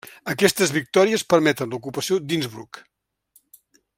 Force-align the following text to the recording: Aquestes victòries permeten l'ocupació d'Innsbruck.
Aquestes 0.31 0.71
victòries 0.77 1.25
permeten 1.33 1.75
l'ocupació 1.75 2.19
d'Innsbruck. 2.31 2.83